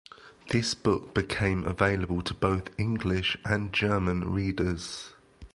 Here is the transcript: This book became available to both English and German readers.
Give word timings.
This 0.49 0.73
book 0.73 1.13
became 1.13 1.63
available 1.63 2.23
to 2.23 2.33
both 2.33 2.71
English 2.79 3.37
and 3.45 3.71
German 3.71 4.31
readers. 4.33 5.11